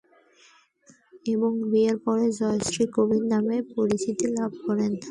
এবং 1.25 1.51
বিয়ের 1.69 1.97
পরে 2.05 2.25
জয়শ্রী 2.39 2.85
কবির 2.95 3.23
নামে 3.31 3.57
পরিচিতি 3.73 4.25
লাভ 4.35 4.51
করেন। 4.65 4.91